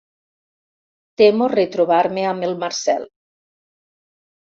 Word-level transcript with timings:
Temo 1.23 1.51
retrobar-me 1.59 2.25
amb 2.33 2.51
el 2.51 2.59
Marcel. 2.67 3.09